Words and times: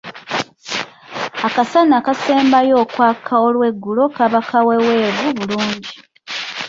Akasana 1.47 1.93
akasembayo 2.01 2.73
okwaka 2.83 3.33
olw’eggulo 3.47 4.03
kaba 4.15 4.39
kaweeweevu 4.49 5.27
bulungi. 5.37 5.93